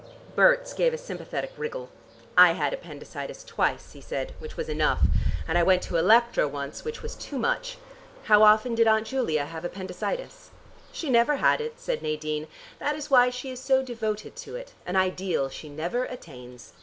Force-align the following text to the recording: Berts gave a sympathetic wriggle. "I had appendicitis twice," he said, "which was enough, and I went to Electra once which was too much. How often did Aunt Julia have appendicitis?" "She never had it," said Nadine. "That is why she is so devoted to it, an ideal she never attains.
Berts 0.35 0.73
gave 0.73 0.95
a 0.95 0.97
sympathetic 0.97 1.51
wriggle. 1.57 1.89
"I 2.35 2.53
had 2.53 2.73
appendicitis 2.73 3.43
twice," 3.43 3.91
he 3.91 4.01
said, 4.01 4.33
"which 4.39 4.57
was 4.57 4.67
enough, 4.67 5.01
and 5.47 5.59
I 5.59 5.61
went 5.61 5.83
to 5.83 5.95
Electra 5.97 6.47
once 6.47 6.83
which 6.83 7.03
was 7.03 7.13
too 7.13 7.37
much. 7.37 7.77
How 8.23 8.41
often 8.41 8.73
did 8.73 8.87
Aunt 8.87 9.05
Julia 9.05 9.45
have 9.45 9.63
appendicitis?" 9.63 10.49
"She 10.91 11.11
never 11.11 11.35
had 11.35 11.61
it," 11.61 11.79
said 11.79 12.01
Nadine. 12.01 12.47
"That 12.79 12.95
is 12.95 13.11
why 13.11 13.29
she 13.29 13.51
is 13.51 13.59
so 13.59 13.83
devoted 13.83 14.35
to 14.37 14.55
it, 14.55 14.73
an 14.87 14.95
ideal 14.95 15.49
she 15.49 15.69
never 15.69 16.05
attains. 16.05 16.73